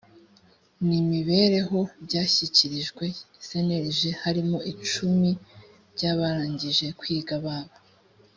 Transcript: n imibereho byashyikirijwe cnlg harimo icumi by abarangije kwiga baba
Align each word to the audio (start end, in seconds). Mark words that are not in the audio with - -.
n 0.85 0.87
imibereho 1.01 1.79
byashyikirijwe 2.05 3.05
cnlg 3.47 3.99
harimo 4.23 4.57
icumi 4.71 5.31
by 5.93 6.03
abarangije 6.11 6.87
kwiga 6.99 7.33
baba 7.45 7.75